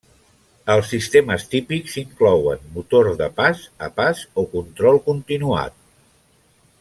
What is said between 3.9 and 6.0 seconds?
pas o control continuat.